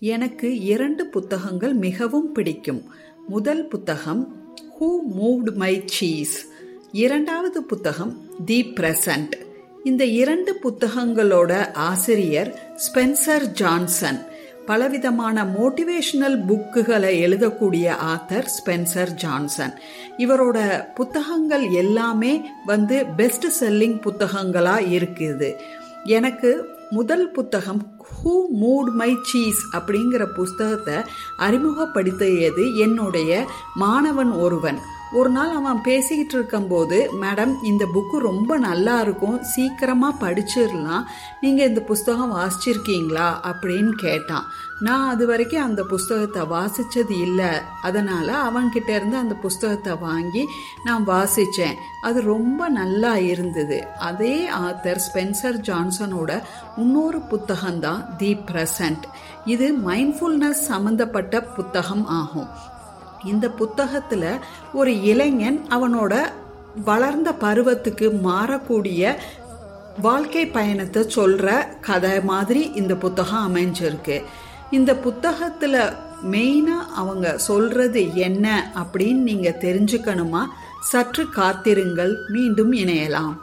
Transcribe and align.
எனக்கு 0.00 0.60
இரண்டு 0.60 1.06
புத்தகங்கள் 1.06 1.74
மிகவும் 1.74 2.32
பிடிக்கும். 2.32 2.84
முதல் 3.28 3.66
புத்தகம் 3.66 4.36
ஹூ 4.80 4.88
மூவ்டு 5.18 5.54
மை 5.54 5.82
சீஸ் 5.86 6.46
இரண்டாவது 6.92 7.62
புத்தகம் 7.62 8.20
தி 8.44 8.72
பிரசன்ட் 8.74 9.32
இந்த 9.84 10.04
இரண்டு 10.04 10.58
புத்தகங்களோட 10.62 11.74
ஆசிரியர் 11.74 12.58
ஸ்பென்சர் 12.76 13.46
ஜான்சன். 13.52 14.20
பலவிதமான 14.66 15.44
மோட்டிவேஷனல் 15.44 16.38
புக்குகளை 16.48 17.12
எழுதக்கூடிய 17.26 17.92
ஆத்தர் 18.06 18.46
ஸ்பென்சர் 18.58 19.10
ஜான்சன். 19.10 19.74
இவரோட 20.18 20.84
புத்தகங்கள் 20.94 21.70
எல்லாமே 21.70 22.40
வந்து 22.66 23.06
பெஸ்ட் 23.06 23.64
செல்லிங் 23.64 24.00
புத்தகங்களாக 24.00 24.80
இருக்குது. 24.80 25.52
எனக்கு 26.04 26.76
முதல் 26.90 27.30
புத்தகம் 27.30 27.96
ஹூ 28.08 28.32
மூட் 28.60 28.90
மை 28.92 29.16
சீஸ் 29.22 29.76
அப்படிங்கிற 29.76 30.24
புஸ்தகத்தை 30.34 30.94
அறிமுகப்படுத்தியது 31.38 32.74
என்னுடைய 32.74 33.50
மாணவன் 33.74 34.30
ஒருவன். 34.30 34.78
ஒரு 35.12 35.30
நாள் 35.30 35.50
அவன் 35.50 35.80
பேசிக்கிட்டு 35.80 36.34
இருக்கும்போது 36.34 37.10
மேடம் 37.20 37.54
இந்த 37.62 37.86
புக்கு 37.94 38.16
ரொம்ப 38.16 38.58
நல்லா 38.58 39.00
இருக்கும். 39.00 39.42
சீக்கிரமாக 39.42 40.18
படிச்சிடலாம் 40.26 41.04
நீங்கள் 41.40 41.68
இந்த 41.68 41.80
புஸ்தகம் 41.80 42.34
வாசிச்சிருக்கீங்களா? 42.36 43.28
அப்படின்னு 43.50 43.88
கேட்டான். 43.88 44.44
நான் 44.80 45.08
அது 45.08 45.26
வரைக்கும் 45.26 45.62
அந்த 45.62 45.82
புஸ்தகத்தை 45.82 46.42
வாசித்தது 46.42 47.10
இல்லை. 47.10 47.50
அதனால் 47.82 48.28
அவன்கிட்ட 48.28 48.88
இருந்து 48.88 49.16
அந்த 49.16 49.34
புஸ்தகத்தை 49.34 49.94
வாங்கி 49.96 50.46
நான் 50.84 51.06
வாசித்தேன் 51.06 51.74
அது 52.00 52.22
ரொம்ப 52.22 52.68
நல்லா 52.68 53.16
இருந்தது. 53.16 53.86
அதே 53.98 54.48
ஆத்தர் 54.50 55.00
ஸ்பென்சர் 55.08 55.58
ஜான்சனோட 55.70 56.42
இன்னொரு 56.76 57.18
புத்தகம்தான் 57.18 58.16
தி 58.16 58.36
ப்ரெசன்ட். 58.52 59.02
இது 59.44 59.78
மைண்ட்ஃபுல்னஸ் 59.86 60.66
சம்மந்தப்பட்ட 60.68 61.40
புத்தகம் 61.40 62.06
ஆகும். 62.06 62.76
இந்த 63.32 63.46
புத்தகத்தில் 63.60 64.30
ஒரு 64.72 64.92
இளைஞன் 65.02 65.60
அவனோட 65.70 66.14
வளர்ந்த 66.84 67.28
பருவத்துக்கு 67.44 68.06
மாறக்கூடிய 68.24 69.14
வாழ்க்கை 70.02 70.42
பயணத்தை 70.46 71.02
சொல்கிற 71.08 71.48
கதை 71.80 72.16
மாதிரி 72.32 72.62
இந்த 72.80 72.94
புத்தகம் 73.04 73.46
அமைஞ்சிருக்கு. 73.48 74.16
இந்த 74.70 74.90
புத்தகத்தில் 75.06 75.80
மெயினாக 76.32 76.88
அவங்க 76.96 77.26
சொல்கிறது 77.38 78.02
என்ன 78.26 78.46
அப்படின்னு 78.82 79.22
நீங்கள் 79.28 79.60
தெரிஞ்சுக்கணுமா? 79.60 80.42
சற்று 80.90 81.24
காத்திருங்கள் 81.30 82.12
மீண்டும் 82.28 82.72
இணையலாம். 82.72 83.34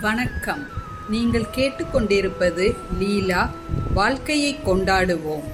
வணக்கம். 0.00 0.62
நீங்கள் 1.08 1.52
கேட்டுக்கொண்டிருப்பது 1.56 2.66
லீலா 2.98 3.42
வாழ்க்கையை 3.94 4.52
கொண்டாடுவோம். 4.66 5.46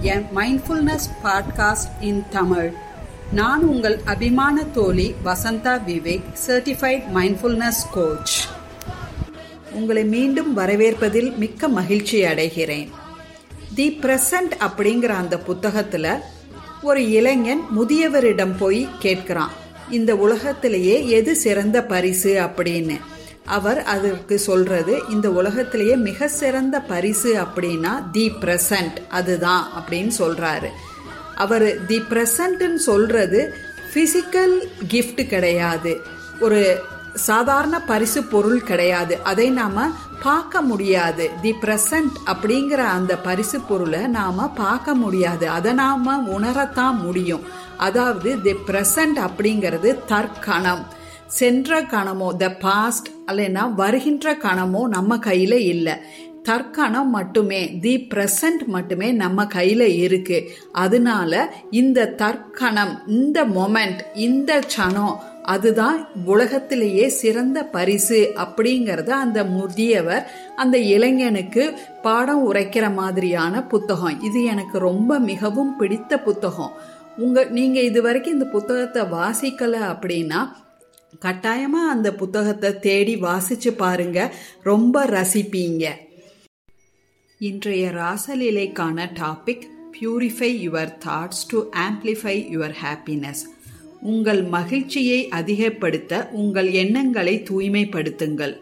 என் 0.00 0.26
மைண்ட்ஃபுல்னஸ் 0.36 1.08
பாட்காஸ்ட் 1.24 1.88
இன் 2.00 2.24
தமிழ் 2.30 2.72
நான் 3.32 3.62
உங்கள் 3.62 4.00
அபிமான 4.04 4.64
தோழி 4.64 5.14
Vasantha 5.24 5.80
Vivek 5.86 6.22
certified 6.46 7.02
mindfulness 7.14 7.82
coach 7.92 8.46
உங்களை 9.72 10.04
மீண்டும் 10.04 10.56
வரவேற்பதில் 10.56 11.36
மிக்க 11.36 11.68
மகிழ்ச்சி 11.68 12.22
அடைகிறேன். 12.22 12.88
தி 13.74 13.98
பிரசன்ட் 14.02 14.56
அப்படிங்கிற 14.60 15.06
அந்த 15.06 15.38
புத்தகத்தில் 15.38 16.18
ஒரு 16.82 17.10
இளைஞன் 17.10 17.62
முதியவரிடம் 17.78 18.56
போய் 18.58 18.88
கேட்கிறான். 19.02 19.50
இந்த 19.90 20.16
உலகத்திலேயே 20.16 21.08
எது 21.08 21.36
சிறந்த 21.36 21.84
பரிசு 21.84 22.40
அப்படின்னு. 22.40 23.00
அவர் 23.48 23.82
அதற்கு 23.82 24.38
சொல்றது 24.38 25.02
இந்த 25.08 25.30
உலகத்திலேயே 25.30 25.96
மிக 25.96 26.28
சிறந்த 26.28 26.80
பரிசு 26.80 27.30
அப்படின்னா 27.42 28.10
தி 28.12 28.32
பிரசன்ட் 28.40 28.98
அதுதான் 29.08 29.64
அப்படின்னு 29.78 30.10
சொல்றாரு. 30.18 30.68
அவர் 31.34 31.86
தி 31.86 31.98
பிரசன்ட்னு 32.10 32.74
சொல்றது 32.74 33.54
பிசிக்கல் 33.94 34.56
கிஃப்ட் 34.88 35.26
கிடையாது. 35.26 36.00
ஒரு 36.40 36.80
சாதாரண 37.14 37.80
பரிசு 37.80 38.22
பொருள் 38.22 38.62
கிடையாது. 38.62 39.18
அதை 39.22 39.50
நாம 39.50 39.86
பார்க்க 40.22 40.60
முடியாது. 40.60 41.30
தி 41.42 41.54
பிரசன்ட் 41.62 42.16
அப்படிங்கிற 42.26 42.82
அந்த 42.98 43.16
பரிசு 43.18 43.60
பொருளை 43.60 44.06
நாம 44.06 44.48
பார்க்க 44.48 44.94
முடியாது. 44.94 45.48
அதை 45.48 45.72
நாம 45.72 46.16
உணரத்தான் 46.18 46.96
முடியும். 46.96 47.44
அதாவது 47.76 48.42
தி 48.42 48.52
பிரசன்ட் 48.66 49.18
அப்படிங்கிறது 49.28 49.90
தற்கணம். 50.06 50.84
சென்ற 51.36 51.80
கணமோ 51.82 52.28
த 52.36 52.46
பாஸ்ட் 52.60 53.08
அல்லைன்னா 53.26 53.64
வருகின்ற 53.74 54.34
கணமோ 54.34 54.82
நம்ம 54.88 55.16
கையில 55.16 55.54
இல்லை. 55.72 55.94
தற்கணம் 56.42 57.10
மட்டுமே 57.10 57.78
தி 57.80 57.92
பிரசன்ட் 58.14 58.62
மட்டுமே 58.66 59.08
நம்ம 59.12 59.44
கையில 59.44 59.80
இருக்கு. 60.04 60.38
அதனால 60.72 61.32
இந்த 61.70 62.06
தற்கணம் 62.22 62.94
இந்த 63.06 63.44
மொமெண்ட் 63.44 64.00
இந்த 64.14 64.60
சனம் 64.76 65.16
அதுதான் 65.42 65.98
உலகத்திலேயே 66.24 67.08
சிறந்த 67.08 67.58
பரிசு 67.64 68.20
அப்படிங்கறத 68.36 69.08
அந்த 69.08 69.44
முதியவர் 69.44 70.24
அந்த 70.56 70.78
இளைஞனுக்கு 70.78 71.64
பாடம் 72.02 72.42
உரைக்கிற 72.52 72.94
மாதிரியான 72.94 73.62
புத்தகம். 73.64 74.22
இது 74.22 74.44
எனக்கு 74.44 74.78
ரொம்ப 74.78 75.18
மிகவும் 75.18 75.76
பிடித்த 75.76 76.18
புத்தகம். 76.18 76.72
உங்க 77.16 77.44
நீங்க 77.44 77.78
இது 77.80 78.02
வரைக்கும் 78.02 78.32
இந்த 78.32 78.44
புத்தகத்தை 78.44 79.02
வாசிக்கல 79.02 79.76
அப்படின்னா 79.92 80.40
கட்டாயமா 81.16 81.82
அந்த 81.90 82.14
புத்தகத்தை 82.14 82.78
தேடி 82.78 83.16
வாசிச்சு 83.16 83.70
பாருங்க. 83.70 84.34
ரொம்ப 84.62 85.04
ரசிப்பீங்க. 85.06 85.84
இன்றைய 87.38 87.90
ராசலீலைக்கான 87.90 89.08
topic 89.20 89.64
purify 89.94 90.50
your 90.66 90.92
thoughts 91.04 91.44
to 91.48 91.58
amplify 91.76 92.34
your 92.54 92.74
happiness 92.82 93.42
உங்கள் 94.00 94.42
மகிழ்ச்சியை 94.42 95.28
அதிகப்படுத்த 95.28 96.28
உங்கள் 96.32 96.70
எண்ணங்களை 96.70 97.42
தூய்மைப்படுத்துங்கள். 97.50 98.54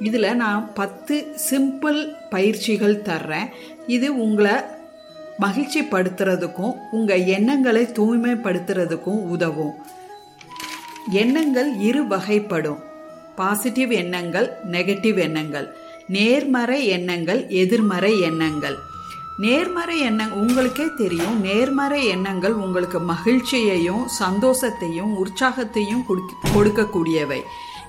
இதில் 0.00 0.36
நான் 0.36 0.70
பத்து 0.74 1.26
சிம்பிள் 1.50 2.00
பயிற்சிகள் 2.30 3.02
தர்றேன். 3.02 3.48
இது 3.86 4.08
உங்களை 4.22 4.52
மகிழ்ச்சிப்படுத்துறதுக்கும் 5.40 6.74
உங்கள் 6.92 7.24
எண்ணங்களை 7.24 7.82
தூய்மைப்படுத்துறதுக்கும் 7.82 9.22
உதவும். 9.34 9.74
எண்ணங்கள் 11.10 11.78
இரு 11.78 12.04
வகைப்படும். 12.04 12.78
பாசிட்டிவ் 13.36 13.90
எண்ணங்கள் 13.90 14.50
நெகட்டிவ் 14.70 15.18
எண்ணங்கள். 15.18 15.76
நேர்மறை 16.08 16.86
எண்ணங்கள் 16.86 17.48
எதிர்மறை 17.48 18.20
எண்ணங்கள். 18.20 18.76
நேர்மறை 19.38 20.00
எண்ண 20.00 20.28
உங்களுக்கே 20.28 20.86
தெரியும் 20.96 21.40
நேர்மறை 21.40 22.06
எண்ணங்கள் 22.06 22.52
உங்களுக்கு 22.52 23.00
மகிழ்ச்சியையும் 23.00 24.06
சந்தோஷத்தையும் 24.20 25.12
உற்சாகத்தையும் 25.22 26.04
கொடுக்கக்கூடியவை. 26.54 27.40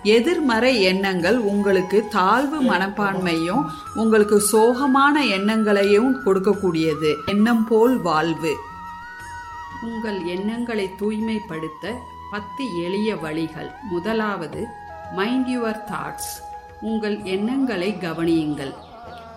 எதிர்மறை 0.04 0.82
எண்ணங்கள் 0.82 1.38
உங்களுக்கு 1.38 2.08
தாழ்வு 2.08 2.62
மனப்பான்மையும் 2.62 3.66
உங்களுக்கு 3.96 4.44
சோகமான 4.52 5.28
எண்ணங்களையும் 5.30 6.16
கொடுக்கக்கூடியது. 6.26 7.16
எண்ணம் 7.26 7.68
போல் 7.68 7.98
வாழ்வு. 8.02 8.56
உங்கள் 9.84 10.24
எண்ணங்களை 10.24 10.90
தூய்மைப்படுத்த 10.98 12.16
பத்து 12.32 12.64
எளிய 12.84 13.16
வழிகள். 13.16 13.70
முதலாவது 13.90 14.66
மைண்ட் 15.14 15.48
யுவர் 15.48 15.82
தாட்ஸ் 15.92 16.34
உங்கள் 16.82 17.22
எண்ணங்களை 17.24 17.96
கவனியுங்கள். 18.02 18.74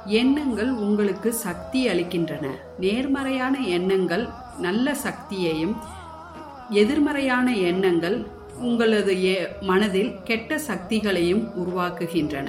எண்ணங்கள் 0.04 0.70
உங்களுக்கு 0.70 1.32
சக்தி 1.32 1.88
அளிக்கின்றன. 1.88 2.46
நேர்மறையான 2.78 3.58
எண்ணங்கள் 3.58 4.28
நல்ல 4.58 4.94
சக்தியையும் 4.94 5.76
எதிர்மறையான 6.70 7.56
எண்ணங்கள் 7.56 8.26
உங்களது 8.58 9.14
மனதில் 9.60 10.16
கெட்ட 10.24 10.58
சக்திகளையும் 10.58 11.44
உருவாக்குகின்றன. 11.62 12.48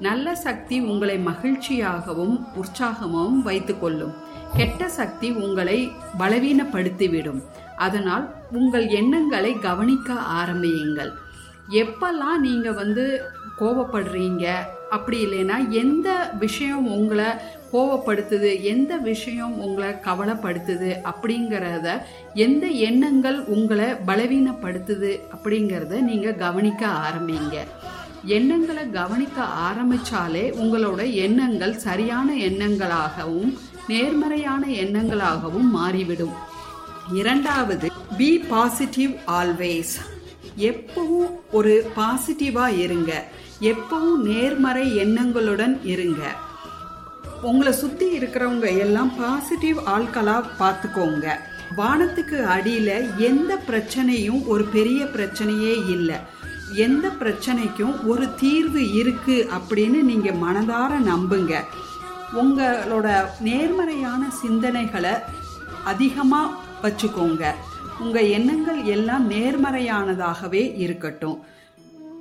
நல்ல 0.00 0.34
சக்தி 0.34 0.80
உங்களை 0.80 1.18
மகிழ்ச்சியாகவும் 1.18 2.36
உற்சாகமாகவும் 2.54 3.42
வைத்துக்கொள்ளும். 3.42 4.14
கெட்ட 4.56 4.88
சக்தி 4.88 5.30
உங்களை 5.30 5.90
பலவீனப்படுத்திவிடும். 6.18 7.42
அதனால் 7.76 8.34
உங்கள் 8.50 8.86
எண்ணங்களை 9.00 9.52
கவனிக்க 9.58 10.12
ஆரம்பியுங்கள். 10.12 11.12
எப்பெல்லாம் 11.80 12.38
நீங்கள் 12.46 12.78
வந்து 12.82 13.04
கோவப்படுறீங்க 13.60 14.46
அப்படி 14.90 15.18
இல்லைன்னா 15.26 15.56
எந்த 15.68 16.08
விஷயம் 16.38 16.86
உங்களை 16.86 17.28
கோவப்படுத்துது 17.72 18.62
எந்த 18.62 18.96
விஷயம் 18.96 19.54
உங்களை 19.58 19.90
கவலைப்படுத்துது 19.90 20.90
அப்படிங்கிறத 21.10 21.88
எந்த 22.34 22.66
எண்ணங்கள் 22.66 23.38
உங்களை 23.54 23.88
பலவீனப்படுத்துது 24.06 25.12
அப்படிங்கிறத 25.34 26.00
நீங்கள் 26.00 26.36
கவனிக்க 26.36 26.86
ஆரம்பிங்க. 26.86 27.56
எண்ணங்களை 28.24 28.90
கவனிக்க 28.90 29.46
ஆரம்பிச்சாலே 29.68 30.44
உங்களோட 30.62 31.12
எண்ணங்கள் 31.12 31.76
சரியான 31.76 32.34
எண்ணங்களாகவும் 32.34 33.52
நேர்மறையான 33.88 34.66
எண்ணங்களாகவும் 34.66 35.70
மாறிவிடும். 35.78 36.34
இரண்டாவது 37.12 37.90
பி 38.16 38.38
பாசிட்டிவ் 38.38 39.10
ஆல்வேஸ் 39.26 39.94
எப்பவும் 40.58 41.30
ஒரு 41.52 41.90
பாசிட்டிவா 41.96 42.78
இருங்க. 42.78 43.24
எப்பவும் 43.60 44.16
நேர்மறை 44.16 44.96
எண்ணங்களுடன் 44.96 45.80
இருங்க. 45.84 46.22
உங்களை 47.42 47.72
சுற்றி 47.72 48.18
இருக்கிறவங்க 48.18 48.78
எல்லாம் 48.78 49.16
பாசிட்டிவ் 49.16 49.78
ஆட்களாக 49.78 50.50
பார்த்துக்கோங்க. 50.60 51.26
வானத்துக்கு 51.76 52.44
அடியில் 52.44 53.18
எந்த 53.18 53.58
பிரச்சனையும் 53.68 54.46
ஒரு 54.46 54.64
பெரிய 54.64 55.04
பிரச்சனையே 55.04 55.88
இல்லை. 55.88 56.16
எந்த 56.72 57.08
பிரச்சனைக்கும் 57.08 58.06
ஒரு 58.06 58.34
தீர்வு 58.34 58.92
இருக்கு 58.92 59.48
அப்படின்னு 59.54 60.00
நீங்கள் 60.02 60.40
மனதார 60.46 60.92
நம்புங்க. 61.12 61.54
உங்களோட 62.34 63.24
நேர்மறையான 63.40 64.32
சிந்தனைகளை 64.42 65.18
அதிகமாக 65.84 66.62
வச்சுக்கோங்க. 66.84 67.44
உங்கள் 68.00 68.28
எண்ணங்கள் 68.28 68.82
எல்லாம் 68.84 69.30
நேர்மறையானதாகவே 69.30 70.78
இருக்கட்டும். 70.78 71.44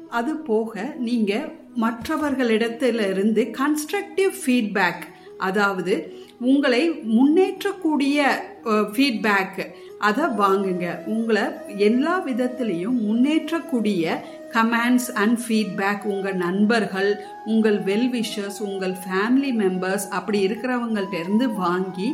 அது 0.09 0.35
போக 0.35 0.95
நீங்கள் 0.97 1.51
மற்றவர்களிடத்திலிருந்து 1.81 3.55
கன்ஸ்ட்ரக்டிவ் 3.59 4.33
ஃபீட்பேக் 4.45 5.03
அதாவது 5.47 5.93
உங்களை 6.51 6.83
முன்னேற்றக்கூடிய 7.15 8.17
ஃபீட்பேக் 8.93 9.59
அதை 10.07 10.25
வாங்குங்க. 10.39 10.85
உங்களை 11.13 11.43
எல்லா 11.87 12.13
விதத்திலையும் 12.25 12.97
முன்னேற்றக்கூடிய 13.07 14.15
கமெண்ட்ஸ் 14.55 15.07
அண்ட் 15.21 15.37
ஃபீட்பேக் 15.43 16.03
உங்கள் 16.13 16.37
நண்பர்கள் 16.43 17.11
உங்கள் 17.51 17.79
வெல்விஷர்ஸ் 17.89 18.59
உங்கள் 18.67 18.95
ஃபேமிலி 19.03 19.51
மெம்பர்ஸ் 19.61 20.07
அப்படி 20.17 20.39
இருக்கிறவங்கள்ட்டேருந்து 20.47 21.47
வாங்கி 21.63 22.09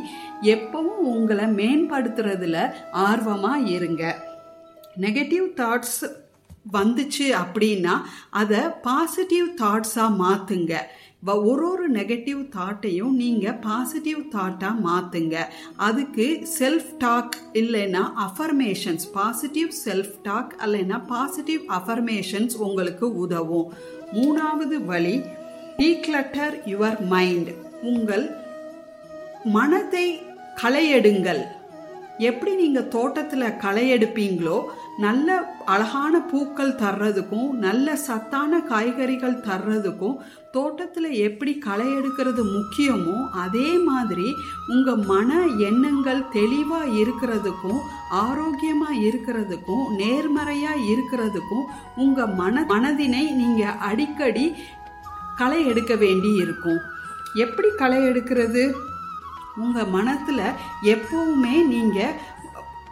எப்பவும் 0.54 1.02
உங்களை 1.14 1.46
மேம்படுத்துறதுல 1.60 2.58
ஆர்வமாக 3.08 3.68
இருங்க. 3.76 4.04
நெகட்டிவ் 5.04 5.46
தாட்ஸ் 5.60 6.00
வந்துச்சு 6.72 7.26
அப்படின்னா 7.42 7.92
அதை 8.40 8.62
பாசிட்டிவ் 8.86 9.46
தாட்ஸாக 9.62 10.18
மாற்றுங்க 10.22 10.72
ஒரு 11.28 11.64
ஒரு 11.70 11.86
நெகட்டிவ் 11.92 12.38
தாட்டையும் 12.54 13.16
நீங்கள் 13.22 13.56
பாசிட்டிவ் 13.64 14.20
தாட்டாக 14.34 14.82
மாற்றுங்க 14.84 15.34
அதுக்கு 15.76 16.26
செல்ஃப் 16.58 16.88
டாக் 16.98 17.36
இல்லைன்னா 17.52 18.02
அஃபர்மேஷன்ஸ் 18.26 19.04
பாசிட்டிவ் 19.12 19.68
செல்ஃப் 19.84 20.14
டாக் 20.22 20.54
இல்லைன்னா 20.66 21.06
பாசிட்டிவ் 21.06 21.60
அஃபர்மேஷன்ஸ் 21.68 22.56
உங்களுக்கு 22.56 23.16
உதவும். 23.16 23.68
மூணாவது 24.12 24.78
வழி 24.84 25.16
டீக்ளட்டர் 25.78 26.56
யுவர் 26.72 27.00
மைண்ட் 27.14 27.50
உங்கள் 27.82 28.26
மனதை 29.44 30.20
களையெடுங்கள். 30.62 31.42
எப்படி 32.18 32.54
நீங்கள் 32.54 32.88
தோட்டத்தில் 32.88 33.56
களை 33.56 33.92
எடுப்பீங்களோ 33.92 34.58
நல்ல 34.98 35.56
அழகான 35.64 36.20
பூக்கள் 36.20 36.72
தர்றதுக்கும் 36.74 37.50
நல்ல 37.50 37.96
சத்தான 37.96 38.60
காய்கறிகள் 38.60 39.36
தர்றதுக்கும் 39.40 40.16
தோட்டத்தில் 40.52 41.10
எப்படி 41.12 41.58
களை 41.58 41.86
எடுக்கிறது 41.88 42.42
முக்கியமோ 42.56 43.28
அதே 43.30 43.78
மாதிரி 43.78 44.34
உங்கள் 44.68 44.96
மன 44.96 45.46
எண்ணங்கள் 45.56 46.28
தெளிவாக 46.28 46.86
இருக்கிறதுக்கும் 46.86 47.80
ஆரோக்கியமாக 48.10 48.94
இருக்கிறதுக்கும் 48.94 49.94
நேர்மறையாக 49.96 50.76
இருக்கிறதுக்கும் 50.76 51.64
உங்கள் 51.96 52.34
மன 52.34 52.62
மனதினை 52.62 53.34
நீங்கள் 53.34 53.78
அடிக்கடி 53.78 54.56
களை 55.36 55.66
எடுக்க 55.66 55.94
வேண்டி 55.94 56.34
இருக்கும். 56.34 56.78
எப்படி 57.34 57.68
களை 57.76 58.00
எடுக்கிறது? 58.02 58.72
உங்கள் 59.56 59.86
மனத்தில் 59.86 60.56
எப்பவுமே 60.82 61.66
நீங்கள் 61.66 62.16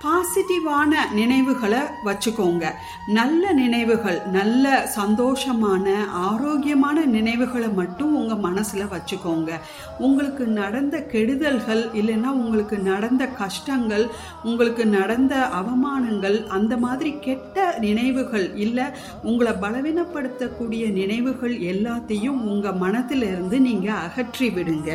பாசிட்டிவான 0.02 0.92
நினைவுகளை 1.18 1.80
வச்சுக்கோங்க. 2.06 2.64
நல்ல 3.18 3.52
நினைவுகள் 3.60 4.18
நல்ல 4.36 4.64
சந்தோஷமான 4.96 5.86
ஆரோக்கியமான 6.28 7.04
நினைவுகளை 7.14 7.70
மட்டும் 7.80 8.12
உங்கள் 8.20 8.44
மனசில் 8.46 8.92
வச்சுக்கோங்க. 8.92 9.50
உங்களுக்கு 10.06 10.44
நடந்த 10.60 10.96
கெடுதல்கள் 11.12 11.82
இல்லைன்னா 12.00 12.32
உங்களுக்கு 12.42 12.78
நடந்த 12.90 13.26
கஷ்டங்கள் 13.42 14.06
உங்களுக்கு 14.48 14.86
நடந்த 14.98 15.34
அவமானங்கள் 15.60 16.38
அந்த 16.58 16.76
மாதிரி 16.84 17.12
கெட்ட 17.26 17.66
நினைவுகள் 17.86 18.48
இல்லை 18.66 18.86
உங்களை 19.30 19.54
பலவீனப்படுத்தக்கூடிய 19.64 20.84
நினைவுகள் 21.00 21.56
எல்லாத்தையும் 21.72 22.40
உங்கள் 22.52 22.80
மனத்திலிருந்து 22.84 23.58
நீங்கள் 23.68 24.02
அகற்றி 24.06 24.48
விடுங்க. 24.58 24.90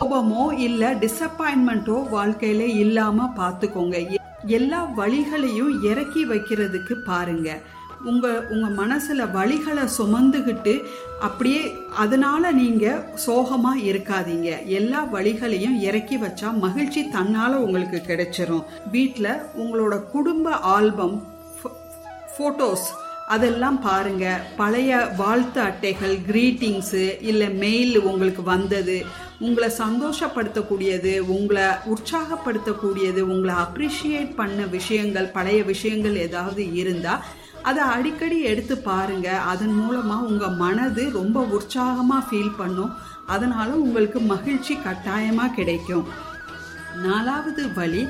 கோபமோ 0.00 0.44
இல்லை 0.68 0.90
டிசப்பாயின்மெண்ட்டோ 1.04 1.98
வாழ்க்கையில் 2.16 2.66
இல்லாமல் 2.84 3.36
பார்த்துக்கோங்க 3.38 4.26
எல்லா 4.46 4.90
வழிகளையும் 4.96 5.82
இறக்கி 5.82 6.26
வைக்கிறதுக்கு 6.26 6.92
பாருங்க. 6.92 7.58
உங்க 8.04 8.46
உங்க 8.50 8.86
மனசுல 8.86 9.24
வழிகளை 9.34 9.88
சுமந்துக்கிட்டு 9.98 10.82
அப்படியே 11.20 11.74
அதனால 11.96 12.52
நீங்க 12.52 13.04
சோகமா 13.26 13.72
இருக்காதீங்க. 13.82 14.66
எல்லா 14.66 15.04
வழிகளையும் 15.12 15.80
இறக்கி 15.80 16.16
வச்சா 16.16 16.58
மகிழ்ச்சி 16.58 17.08
தன்னால 17.12 17.48
உங்களுக்கு 17.48 18.02
கிடைச்சிரும். 18.06 18.64
வீட்டில் 18.90 19.42
உங்களோட 19.58 20.02
குடும்ப 20.02 20.50
ஆல்பம் 20.50 21.22
ஃபோட்டோஸ் 22.38 22.86
அதெல்லாம் 23.28 23.80
பாருங்க. 23.80 24.40
பழைய 24.56 25.08
வாழ்த்து 25.16 25.60
அட்டைகள் 25.60 26.18
கிரீட்டிங்ஸு 26.28 27.22
இல்லை 27.22 27.50
மெயில் 27.50 28.00
உங்களுக்கு 28.00 28.42
வந்தது. 28.42 29.26
உங்களை 29.46 29.68
சந்தோஷப்படுத்தக்கூடியது 29.82 31.12
உங்களை 31.34 31.66
உற்சாகப்படுத்தக்கூடியது 31.92 33.20
உங்களை 33.32 33.54
அப்ரிஷியேட் 33.64 34.32
பண்ண 34.40 34.60
விஷயங்கள் 34.76 35.34
பழைய 35.36 35.60
விஷயங்கள் 35.72 36.16
ஏதாவது 36.26 36.62
இருந்தால் 36.80 37.24
அதை 37.68 37.82
அடிக்கடி 37.94 38.38
எடுத்து 38.50 38.74
பாருங்கள் 38.88 39.44
அதன் 39.52 39.74
மூலமாக 39.80 40.28
உங்கள் 40.30 40.58
மனது 40.64 41.04
ரொம்ப 41.18 41.38
உற்சாகமாக 41.56 42.26
ஃபீல் 42.28 42.56
பண்ணும். 42.60 42.92
அதனால 43.34 43.68
உங்களுக்கு 43.84 44.18
மகிழ்ச்சி 44.32 44.74
கட்டாயமாக 44.86 45.54
கிடைக்கும். 45.58 46.06
நாலாவது 47.06 47.64
வழி 47.78 48.02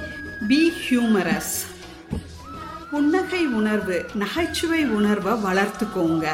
பி 0.51 0.61
ஹியூமரஸ் 0.83 1.57
புன்னகை 2.91 3.43
உணர்வு 3.61 3.97
நகைச்சுவை 4.23 4.83
உணர்வை 4.99 5.33
வளர்த்துக்கோங்க. 5.47 6.27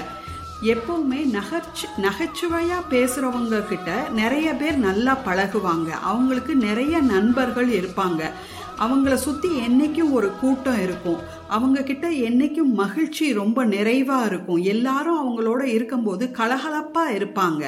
எப்பவுமே 0.65 1.21
நகைச்சு 1.37 1.87
நகைச்சுவையாக 1.97 2.89
பேசுகிறவங்க 2.91 3.67
கிட்ட 3.67 4.09
நிறைய 4.13 4.55
பேர் 4.55 4.77
நல்லா 4.79 5.19
பழகுவாங்க. 5.27 5.89
அவங்களுக்கு 5.89 6.55
நிறைய 6.57 7.01
நண்பர்கள் 7.01 7.69
இருப்பாங்க. 7.69 8.31
அவங்கள 8.79 9.15
சுற்றி 9.15 9.49
என்றைக்கும் 9.49 10.13
ஒரு 10.13 10.31
கூட்டம் 10.41 10.83
இருக்கும். 10.83 11.21
அவங்க 11.49 11.83
கிட்ட 11.83 12.09
என்றைக்கும் 12.09 12.73
மகிழ்ச்சி 12.73 13.33
ரொம்ப 13.33 13.65
நிறைவாக 13.65 14.27
இருக்கும். 14.27 14.63
எல்லாரும் 14.63 15.21
அவங்களோட 15.23 15.63
இருக்கும்போது 15.63 16.31
கலகலப்பாக 16.33 17.15
இருப்பாங்க. 17.15 17.65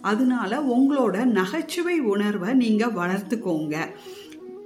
அதனால 0.00 0.58
உங்களோட 0.76 1.24
நகைச்சுவை 1.24 2.00
உணர்வை 2.00 2.52
நீங்கள் 2.54 2.92
வளர்த்துக்கோங்க. 2.92 3.76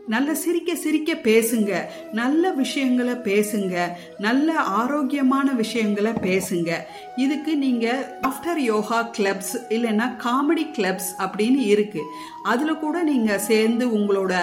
நல்ல 0.07 0.35
சிரிக்க 0.35 0.75
சிரிக்க 0.75 1.13
பேசுங்க. 1.13 1.73
நல்ல 2.13 2.51
விஷயங்களை 2.53 3.15
பேசுங்க. 3.15 3.77
நல்ல 4.19 4.55
ஆரோக்கியமான 4.81 5.53
விஷயங்களை 5.53 6.13
பேசுங்க. 6.13 6.71
இதுக்கு 7.17 7.57
நீங்கள் 7.57 8.05
ஆஃப்டர் 8.29 8.57
யோகா 8.57 9.11
கிளப்ஸ் 9.19 9.55
இல்லைன்னா 9.69 10.09
காமெடி 10.25 10.67
கிளப்ஸ் 10.77 11.11
அப்படின்னு 11.19 11.63
இருக்கு. 11.75 12.03
அதில் 12.43 12.79
கூட 12.79 13.03
நீங்கள் 13.03 13.39
சேர்ந்து 13.39 13.89
உங்களோட 13.89 14.35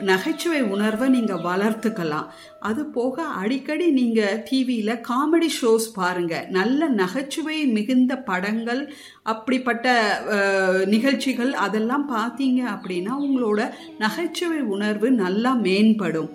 நகைச்சுவை 0.00 0.62
உணர்வை 0.62 1.08
நீங்கள் 1.08 1.44
வளர்த்துக்கலாம். 1.50 2.26
அது 2.60 2.84
போக 2.84 3.22
அடிக்கடி 3.22 3.90
நீங்கள் 3.90 4.42
டிவியில் 4.50 5.02
காமெடி 5.08 5.48
ஷோஸ் 5.60 5.86
பாருங்கள் 5.94 6.46
நல்ல 6.48 6.88
நகைச்சுவை 6.88 7.66
மிகுந்த 7.66 8.18
படங்கள் 8.18 8.92
அப்படிப்பட்ட 9.22 9.86
நிகழ்ச்சிகள் 10.86 11.52
அதெல்லாம் 11.52 12.06
பார்த்தீங்க 12.10 12.60
அப்படின்னா 12.74 13.14
உங்களோட 13.26 13.70
நகைச்சுவை 13.98 14.60
உணர்வு 14.60 15.10
நல்லா 15.10 15.56
மேம்படும். 15.56 16.30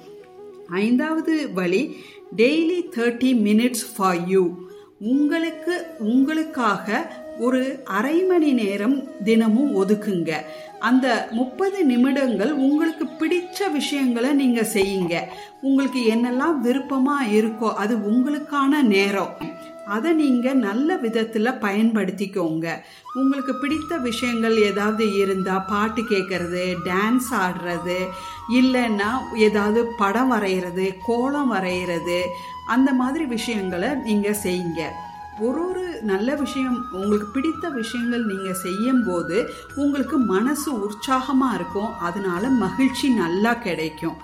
ஐந்தாவது 0.70 1.54
வழி 1.54 1.96
daily 2.36 2.80
thirty 2.96 3.32
minutes 3.48 3.86
for 3.96 4.28
you 4.28 4.44
உங்களுக்கு 4.98 5.86
உங்களுக்காக 6.00 6.88
ஒரு 7.40 7.84
அரை 7.84 8.24
மணி 8.24 8.52
நேரம் 8.52 9.24
தினமும் 9.24 9.84
ஒதுக்குங்க. 9.84 10.32
அந்த 10.80 11.28
முப்பது 11.32 11.86
நிமிடங்கள் 11.86 12.52
உங்களுக்கு 12.52 13.06
பிடிச்ச 13.20 13.72
விஷயங்களை 13.72 14.32
நீங்கள் 14.34 14.72
செய்யுங்க. 14.74 15.22
உங்களுக்கு 15.62 16.02
என்னெல்லாம் 16.16 16.60
விருப்பமாக 16.60 17.26
இருக்கோ 17.26 17.74
அது 17.74 17.96
உங்களுக்கான 17.98 18.82
நேரம். 18.82 19.32
அதை 19.86 20.12
நீங்கள் 20.14 20.56
நல்ல 20.56 20.98
விதத்தில் 20.98 21.60
பயன்படுத்திக்கோங்க. 21.62 22.68
உங்களுக்கு 23.14 23.56
பிடித்த 23.56 23.98
விஷயங்கள் 23.98 24.58
ஏதாவது 24.58 25.18
இருந்தால் 25.18 25.66
பாட்டு 25.66 26.02
கேட்குறது 26.02 26.76
டான்ஸ் 26.86 27.32
ஆடுறது 27.42 28.00
இல்லைன்னா 28.60 29.10
ஏதாவது 29.34 29.86
படம் 29.98 30.32
வரைகிறது 30.34 30.98
கோலம் 31.06 31.54
வரைகிறது 31.54 32.22
அந்த 32.66 32.94
மாதிரி 32.94 33.26
விஷயங்களை 33.26 33.90
நீங்கள் 33.90 34.42
செய்யுங்க. 34.44 34.84
ஒரு 35.42 35.62
ஒரு 35.68 35.84
நல்ல 36.02 36.36
விஷயம் 36.36 36.78
உங்களுக்கு 36.92 37.28
பிடித்த 37.36 37.70
விஷயங்கள் 37.70 38.26
நீங்கள் 38.26 38.60
செய்யும்போது 38.66 39.38
உங்களுக்கு 39.76 40.18
மனசு 40.18 40.70
உற்சாகமாக 40.88 41.58
இருக்கும். 41.60 41.96
அதனால 42.08 42.50
மகிழ்ச்சி 42.66 43.08
நல்லா 43.10 43.54
கிடைக்கும். 43.54 44.20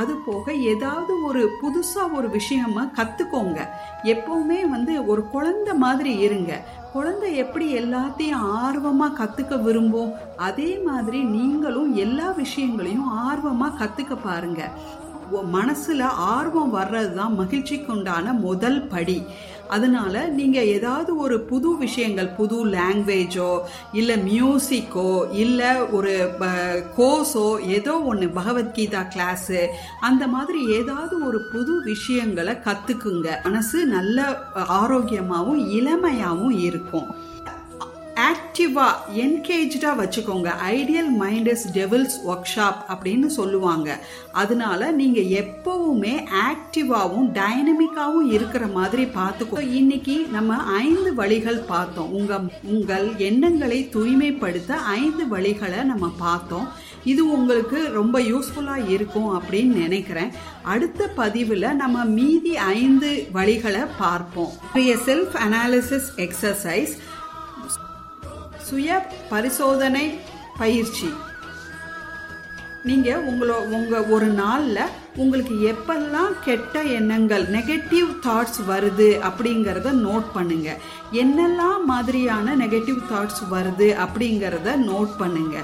அது 0.00 0.12
போக 0.26 0.52
ஏதாவது 0.52 1.12
ஒரு 1.28 1.42
புதுசாக 1.62 2.14
ஒரு 2.18 2.28
விஷயமா 2.36 2.82
கற்றுக்கோங்க 2.98 3.58
எப்போவுமே 4.12 4.60
வந்து 4.74 5.06
ஒரு 5.06 5.24
குழந்தை 5.34 5.74
மாதிரி 5.84 6.12
இருங்க. 6.26 6.52
குழந்தை 6.92 7.30
எப்படி 7.42 7.66
எல்லாத்தையும் 7.82 8.46
ஆர்வமாக 8.62 9.16
கற்றுக்க 9.20 9.62
விரும்பும்? 9.62 10.14
அதே 10.36 10.70
மாதிரி 10.88 11.22
நீங்களும் 11.36 11.92
எல்லா 12.06 12.30
விஷயங்களையும் 12.42 13.08
ஆர்வமாக 13.26 13.78
கற்றுக்க 13.82 14.16
பாருங்கள் 14.22 15.00
மனசில் 15.56 16.00
ஆர்வம் 16.00 16.74
வர்றது 16.74 17.14
தான் 17.14 17.34
மகிழ்ச்சிக்கு 17.34 17.92
உண்டான 17.92 18.32
முதல் 18.32 18.80
படி. 18.88 19.22
அதனால 19.76 20.24
நீங்கள் 20.38 20.70
ஏதாவது 20.76 21.10
ஒரு 21.24 21.36
புது 21.50 21.70
விஷயங்கள் 21.84 22.30
புது 22.38 22.56
லாங்குவேஜோ 22.74 23.50
இல்லை 24.00 24.16
மியூசிக்கோ 24.30 25.10
இல்லை 25.42 25.70
ஒரு 25.90 26.14
கோர்ஸோ 26.98 27.46
ஏதோ 27.76 27.94
ஒன்று 28.10 28.28
பகவத்கீதா 28.38 29.02
கிளாஸு 29.14 29.60
அந்த 30.10 30.26
மாதிரி 30.36 30.60
ஏதாவது 30.78 31.16
ஒரு 31.28 31.40
புது 31.52 31.74
விஷயங்களை 31.84 32.54
கற்றுக்குங்க 32.68 33.28
மனசு 33.44 33.80
நல்ல 33.96 34.18
ஆரோக்கியமாகவும் 34.82 35.62
இளமையாகவும் 35.78 36.56
இருக்கும். 36.68 37.10
ஆக்டிவாக 38.26 38.94
என்கேஜாக 39.16 39.94
வச்சுக்கோங்க. 40.00 40.50
Idle 40.70 41.08
mind 41.08 41.46
is 41.46 41.68
devil's 41.72 42.16
workshop 42.56 42.80
அப்படின்னு 42.88 43.26
சொல்லுவாங்க. 43.26 43.98
அதனால 44.32 44.90
நீங்கள் 44.90 45.30
எப்போவுமே 45.42 46.24
ஆக்டிவாகவும் 46.48 47.38
டைனமிக்காகவும் 47.38 48.30
இருக்கிற 48.30 48.66
மாதிரி 48.66 49.04
பார்த்துக்கோ. 49.04 49.60
இன்னைக்கு 49.72 50.26
நம்ம 50.32 50.56
ஐந்து 50.56 51.14
வழிகள் 51.14 51.58
பார்த்தோம். 51.58 52.12
உங்கள் 52.12 52.52
உங்கள் 52.62 53.16
எண்ணங்களை 53.16 53.88
தூய்மைப்படுத்த 53.88 54.74
ஐந்து 54.74 55.24
வழிகளை 55.30 55.82
நம்ம 55.82 56.12
பார்த்தோம். 56.18 56.68
இது 57.04 57.32
உங்களுக்கு 57.32 57.88
ரொம்ப 57.92 58.20
யூஸ்ஃபுல்லாக 58.20 58.90
இருக்கும் 58.90 59.42
அப்படின்னு 59.42 59.72
நினைக்கிறேன். 59.84 60.30
அடுத்த 60.62 61.08
பதிவில் 61.08 61.74
நம்ம 61.74 62.04
மீதி 62.04 62.56
ஐந்து 62.56 63.26
வழிகளை 63.34 63.86
பார்ப்போம். 63.98 64.52
Self 64.74 65.34
analysis 65.46 66.10
exercise. 66.16 66.92
சுய 68.72 68.98
பரிசோதனை 69.30 70.04
பயிற்சி. 70.60 71.08
நீங்கள் 72.88 73.24
உங்களோ 73.30 73.56
உங்கள் 73.76 74.06
ஒரு 74.14 74.28
நாளில் 74.38 74.92
உங்களுக்கு 75.22 75.54
எப்பெல்லாம் 75.70 76.32
கெட்ட 76.46 76.82
எண்ணங்கள் 76.98 77.44
நெகட்டிவ் 77.56 78.08
தாட்ஸ் 78.26 78.60
வருது 78.70 79.08
அப்படிங்கிறத 79.28 79.92
நோட் 80.06 80.28
பண்ணுங்க. 80.36 80.70
என்னெல்லாம் 81.22 81.84
மாதிரியான 81.90 82.56
நெகட்டிவ் 82.62 83.00
தாட்ஸ் 83.12 83.42
வருது 83.54 83.88
அப்படிங்கிறத 84.04 84.76
நோட் 84.90 85.12
பண்ணுங்க. 85.22 85.56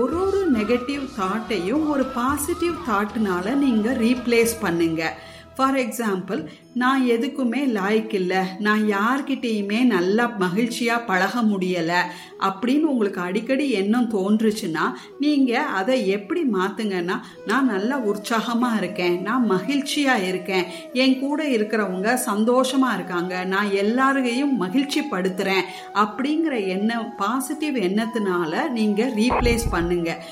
ஒரு 0.00 0.16
ஒரு 0.24 0.40
நெகட்டிவ் 0.58 1.04
தாட்டையும் 1.20 1.86
ஒரு 1.94 2.06
பாசிட்டிவ் 2.18 2.76
தாட்னால 2.90 3.54
நீங்கள் 3.64 3.98
ரீப்ளேஸ் 4.06 4.54
பண்ணுங்கள் 4.66 5.16
ஃபார் 5.58 5.76
எக்ஸாம்பிள் 5.76 6.40
நான் 6.72 7.06
எதுக்குமே 7.06 7.60
லாய்க்கு 7.76 8.12
இல்லை. 8.12 8.42
நான் 8.58 8.82
யார்கிட்டேயுமே 8.88 9.78
நல்லா 9.84 10.24
மகிழ்ச்சியாக 10.38 11.06
பழக 11.06 11.42
முடியலை 11.42 12.00
அப்படின்னு 12.40 12.84
உங்களுக்கு 12.84 13.20
அடிக்கடி 13.20 13.70
எண்ணம் 13.70 14.10
தோன்றுச்சுன்னா 14.12 14.84
நீங்கள் 15.20 15.70
அதை 15.70 16.06
எப்படி 16.06 16.42
மாற்றுங்கன்னா 16.52 17.16
நான் 17.46 17.66
நல்லா 17.66 17.96
உற்சாகமாக 17.96 18.76
இருக்கேன் 18.76 19.22
நான் 19.22 19.46
மகிழ்ச்சியாக 19.46 20.26
இருக்கேன் 20.26 20.68
என் 20.92 21.18
கூட 21.20 21.48
இருக்கிறவங்க 21.48 22.14
சந்தோஷமாக 22.14 22.94
இருக்காங்க 22.94 23.44
நான் 23.44 23.70
எல்லாரையும் 23.72 24.56
மகிழ்ச்சி 24.56 25.02
படுத்துகிறேன் 25.10 25.64
அப்படிங்கிற 25.94 26.66
எண்ணம் 26.66 27.08
பாசிட்டிவ் 27.16 27.78
எண்ணத்தினால 27.88 28.70
நீங்கள் 28.70 29.14
ரீப்ளேஸ் 29.14 29.66
பண்ணுங்கள் 29.72 30.22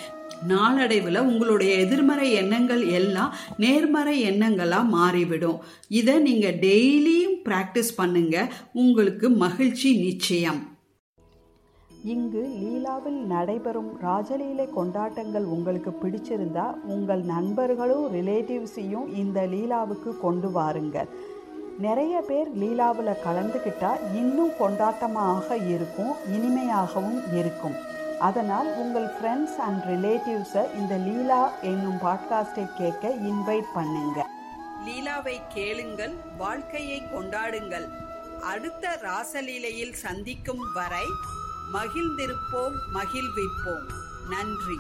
நாளடைவில் 0.43 1.27
உங்களுடைய 1.31 1.75
எதிர்மறை 1.77 2.33
எண்ணங்கள் 2.33 2.85
எல்லாம் 2.89 3.35
நேர்மறை 3.57 4.17
எண்ணங்களாக 4.31 4.85
மாறிவிடும். 4.85 5.59
இதை 5.89 6.19
நீங்கள் 6.19 6.59
டெய்லியும் 6.67 7.37
ப்ராக்டிஸ் 7.49 7.93
பண்ணுங்க. 7.97 8.49
உங்களுக்கு 8.73 9.31
மகிழ்ச்சி 9.31 9.91
நிச்சயம். 9.99 10.75
இங்கு 12.15 12.43
லீலாவில் 12.63 13.21
நடைபெறும் 13.33 13.91
ராஜலீலை 14.03 14.67
கொண்டாட்டங்கள் 14.71 15.45
உங்களுக்கு 15.45 15.93
பிடிச்சிருந்தா 16.03 16.67
உங்கள் 16.85 17.23
நண்பர்களும் 17.23 18.05
ரிலேட்டிவ்ஸையும் 18.15 19.09
இந்த 19.23 19.41
லீலாவுக்கு 19.47 20.13
கொண்டு 20.21 20.51
வாருங்கள். 20.51 21.09
நிறைய 21.79 22.21
பேர் 22.29 22.49
லீலாவில் 22.61 23.23
கலந்துக்கிட்டா 23.25 23.91
இன்னும் 24.15 24.53
கொண்டாட்டமாக 24.59 25.57
இருக்கும் 25.75 26.15
இனிமையாகவும் 26.37 27.19
இருக்கும். 27.41 27.77
அதனால் 28.19 28.67
உங்கள் 28.67 29.15
ஃப்ரெண்ட்ஸ் 29.15 29.57
அண்ட் 29.57 29.85
ரிலேட்டிவ்ஸை 29.85 30.75
இந்த 30.75 30.97
லீலா 30.97 31.51
என்னும் 31.63 31.99
பாட்காஸ்டை 31.99 32.73
கேட்க 32.75 33.09
இன்வைட் 33.09 33.65
பண்ணுங்க. 33.75 34.27
லீலாவை 34.87 35.41
கேளுங்கள் 35.49 36.15
வாழ்க்கையை 36.39 37.03
கொண்டாடுங்கள். 37.03 37.89
அடுத்த 38.41 38.99
ராசலீலையில் 39.03 39.93
சந்திக்கும் 39.93 40.73
வரை 40.75 41.05
மகிழ்ந்திருப்போம் 41.73 42.77
மகிழ்விப்போம். 42.95 43.91
நன்றி. 44.29 44.79